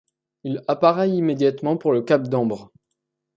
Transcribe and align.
Il 0.43 0.63
appareille 0.67 1.15
immédiatement 1.17 1.77
pour 1.77 1.91
le 1.91 2.01
cap 2.01 2.23
d'Ambre. 2.23 2.71